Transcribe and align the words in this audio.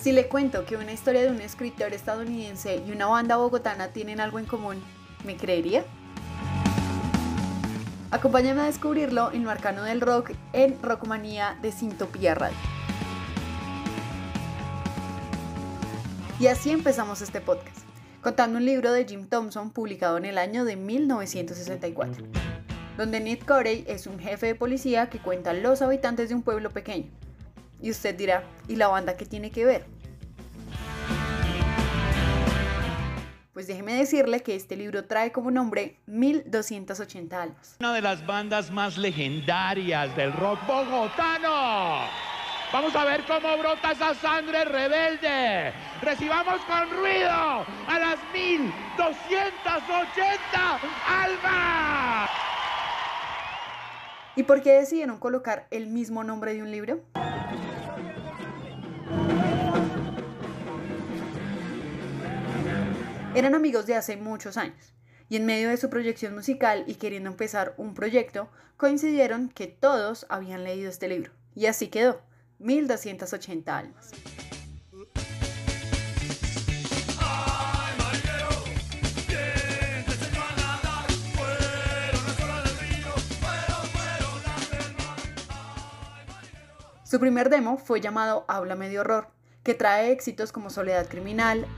Si 0.00 0.12
le 0.12 0.28
cuento 0.28 0.64
que 0.64 0.76
una 0.76 0.92
historia 0.92 1.22
de 1.22 1.30
un 1.30 1.40
escritor 1.40 1.92
estadounidense 1.92 2.82
y 2.86 2.92
una 2.92 3.06
banda 3.06 3.36
bogotana 3.36 3.88
tienen 3.88 4.20
algo 4.20 4.38
en 4.38 4.44
común, 4.44 4.80
¿me 5.24 5.36
creería? 5.36 5.84
Acompáñame 8.12 8.60
a 8.60 8.66
descubrirlo 8.66 9.32
en 9.32 9.42
lo 9.42 9.50
arcano 9.50 9.82
del 9.82 10.00
rock 10.00 10.30
en 10.52 10.80
Rockmanía 10.80 11.58
de 11.62 11.72
Sintopía 11.72 12.36
Radio. 12.36 12.56
Y 16.38 16.46
así 16.46 16.70
empezamos 16.70 17.20
este 17.20 17.40
podcast, 17.40 17.84
contando 18.22 18.58
un 18.58 18.64
libro 18.64 18.92
de 18.92 19.04
Jim 19.04 19.26
Thompson 19.26 19.72
publicado 19.72 20.16
en 20.16 20.26
el 20.26 20.38
año 20.38 20.64
de 20.64 20.76
1964, 20.76 22.24
donde 22.96 23.18
Nick 23.18 23.44
Corey 23.44 23.84
es 23.88 24.06
un 24.06 24.20
jefe 24.20 24.46
de 24.46 24.54
policía 24.54 25.10
que 25.10 25.18
cuenta 25.18 25.50
a 25.50 25.54
los 25.54 25.82
habitantes 25.82 26.28
de 26.28 26.36
un 26.36 26.42
pueblo 26.42 26.70
pequeño. 26.70 27.10
Y 27.80 27.90
usted 27.90 28.14
dirá, 28.16 28.42
¿y 28.68 28.76
la 28.76 28.88
banda 28.88 29.16
qué 29.16 29.26
tiene 29.26 29.50
que 29.50 29.64
ver? 29.64 29.97
Pues 33.58 33.66
déjeme 33.66 33.94
decirle 33.94 34.40
que 34.40 34.54
este 34.54 34.76
libro 34.76 35.06
trae 35.06 35.32
como 35.32 35.50
nombre 35.50 35.96
1280 36.06 37.42
almas. 37.42 37.74
Una 37.80 37.92
de 37.92 38.00
las 38.00 38.24
bandas 38.24 38.70
más 38.70 38.96
legendarias 38.96 40.14
del 40.14 40.32
rock 40.32 40.64
bogotano. 40.64 42.06
Vamos 42.72 42.94
a 42.94 43.04
ver 43.04 43.24
cómo 43.26 43.58
brota 43.58 43.90
esa 43.90 44.14
sangre 44.14 44.64
rebelde. 44.64 45.72
Recibamos 46.00 46.60
con 46.66 46.88
ruido 47.00 47.32
a 47.32 47.98
las 47.98 48.20
1280 48.32 50.80
almas. 51.08 52.30
¿Y 54.36 54.44
por 54.44 54.62
qué 54.62 54.74
decidieron 54.74 55.18
colocar 55.18 55.66
el 55.72 55.88
mismo 55.88 56.22
nombre 56.22 56.54
de 56.54 56.62
un 56.62 56.70
libro? 56.70 57.00
Eran 63.38 63.54
amigos 63.54 63.86
de 63.86 63.94
hace 63.94 64.16
muchos 64.16 64.56
años 64.56 64.92
y 65.28 65.36
en 65.36 65.46
medio 65.46 65.68
de 65.68 65.76
su 65.76 65.88
proyección 65.88 66.34
musical 66.34 66.82
y 66.88 66.96
queriendo 66.96 67.30
empezar 67.30 67.72
un 67.76 67.94
proyecto, 67.94 68.48
coincidieron 68.76 69.48
que 69.48 69.68
todos 69.68 70.26
habían 70.28 70.64
leído 70.64 70.90
este 70.90 71.06
libro. 71.06 71.30
Y 71.54 71.66
así 71.66 71.86
quedó, 71.86 72.20
1280 72.58 73.78
almas. 73.78 74.10
Su 87.04 87.20
primer 87.20 87.50
demo 87.50 87.78
fue 87.78 88.00
llamado 88.00 88.44
Háblame 88.48 88.88
de 88.88 88.98
Horror, 88.98 89.28
que 89.62 89.74
trae 89.74 90.10
éxitos 90.10 90.50
como 90.50 90.70
Soledad 90.70 91.06
Criminal, 91.06 91.68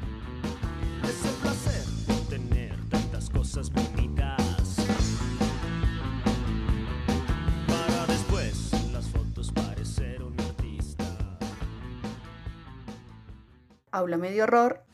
Háblame 13.93 14.31
de 14.31 14.43
horror. 14.43 14.85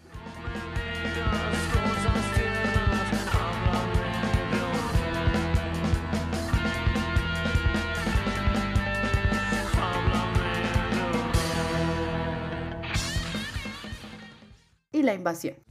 y 14.92 15.02
La 15.02 15.12
Invasión. 15.12 15.65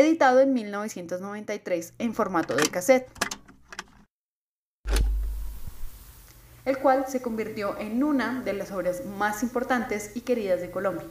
Editado 0.00 0.40
en 0.40 0.52
1993 0.52 1.94
en 1.98 2.14
formato 2.14 2.54
de 2.56 2.68
cassette, 2.68 3.08
el 6.64 6.78
cual 6.78 7.06
se 7.08 7.22
convirtió 7.22 7.78
en 7.78 8.02
una 8.02 8.42
de 8.42 8.52
las 8.52 8.70
obras 8.70 9.04
más 9.04 9.42
importantes 9.42 10.12
y 10.14 10.22
queridas 10.22 10.60
de 10.60 10.70
Colombia. 10.70 11.06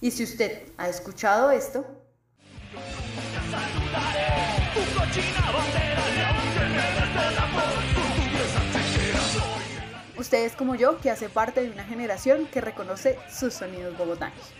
Y 0.00 0.10
si 0.10 0.24
usted 0.24 0.62
ha 0.78 0.88
escuchado 0.88 1.50
esto, 1.50 1.86
Tu 4.74 4.80
cochina 4.98 5.52
bandera 5.52 6.04
y 6.08 6.20
aunque 6.24 6.64
me 6.70 6.82
des 6.94 7.32
el 7.32 7.38
amor, 7.38 7.62
tú 7.94 8.02
piensas 8.14 8.66
que 10.14 10.20
usted 10.20 10.44
es 10.46 10.56
como 10.56 10.74
yo 10.74 10.98
que 10.98 11.10
hace 11.10 11.28
parte 11.28 11.62
de 11.62 11.70
una 11.70 11.84
generación 11.84 12.46
que 12.46 12.60
reconoce 12.60 13.18
sus 13.30 13.52
sonidos 13.52 13.96
bogotanos. 13.98 14.52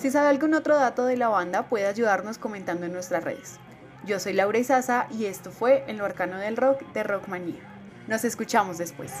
Si 0.00 0.10
sabe 0.10 0.28
algún 0.28 0.54
otro 0.54 0.76
dato 0.76 1.04
de 1.04 1.18
la 1.18 1.28
banda, 1.28 1.64
puede 1.64 1.86
ayudarnos 1.86 2.38
comentando 2.38 2.86
en 2.86 2.92
nuestras 2.94 3.22
redes. 3.22 3.58
Yo 4.06 4.18
soy 4.18 4.32
Laura 4.32 4.58
Izaza 4.58 5.06
y 5.10 5.26
esto 5.26 5.52
fue 5.52 5.84
En 5.88 5.98
lo 5.98 6.06
Arcano 6.06 6.38
del 6.38 6.56
Rock 6.56 6.80
de 6.94 7.02
Rockmanía. 7.02 7.60
Nos 8.08 8.24
escuchamos 8.24 8.78
después. 8.78 9.12